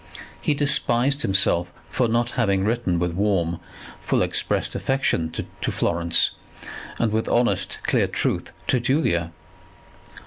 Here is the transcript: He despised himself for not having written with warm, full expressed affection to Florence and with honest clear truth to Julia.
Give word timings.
He 0.41 0.55
despised 0.55 1.21
himself 1.21 1.71
for 1.91 2.07
not 2.07 2.31
having 2.31 2.63
written 2.65 2.97
with 2.97 3.13
warm, 3.13 3.59
full 3.99 4.23
expressed 4.23 4.73
affection 4.73 5.29
to 5.61 5.71
Florence 5.71 6.31
and 6.97 7.11
with 7.11 7.27
honest 7.29 7.77
clear 7.85 8.07
truth 8.07 8.51
to 8.65 8.79
Julia. 8.79 9.31